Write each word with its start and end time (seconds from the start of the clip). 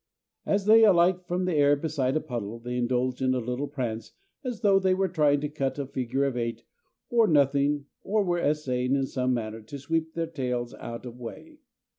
As 0.47 0.65
they 0.65 0.83
alight 0.83 1.27
from 1.27 1.45
the 1.45 1.53
air 1.53 1.75
beside 1.75 2.15
a 2.17 2.21
puddle, 2.21 2.57
they 2.57 2.75
indulge 2.75 3.21
in 3.21 3.35
a 3.35 3.37
little 3.37 3.67
prance 3.67 4.13
as 4.43 4.61
though 4.61 4.79
they 4.79 4.95
were 4.95 5.07
trying 5.07 5.41
to 5.41 5.47
cut 5.47 5.77
a 5.77 5.85
figure 5.85 6.23
of 6.25 6.35
eight 6.35 6.63
on 7.11 7.31
nothing 7.33 7.85
or 8.03 8.23
were 8.23 8.39
essaying 8.39 8.95
in 8.95 9.05
some 9.05 9.31
manner 9.35 9.61
to 9.61 9.77
sweep 9.77 10.15
their 10.15 10.25
tails 10.25 10.73
out 10.73 11.05
of 11.05 11.19
way. 11.19 11.59